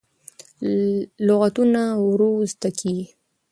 [1.27, 3.05] لغتونه ورو زده کېږي.